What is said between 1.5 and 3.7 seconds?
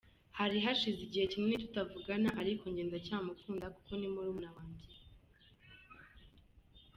tutavugana ariko njye ndacyamukunda